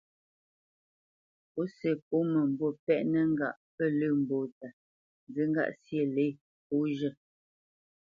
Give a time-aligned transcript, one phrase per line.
[1.53, 4.67] Pǔsi pô mə̂mbû pɛ́ʼnə ŋgâʼ pə lə̂ mbóta,
[5.27, 6.27] nzí ŋgâʼ syê lě
[6.67, 7.13] pó zhə́.